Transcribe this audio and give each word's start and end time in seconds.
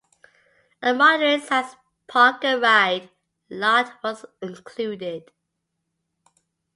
A 0.81 0.95
moderate-sized 0.95 1.75
park-and-ride 2.07 3.11
lot 3.51 4.03
was 4.03 4.25
included. 4.41 5.29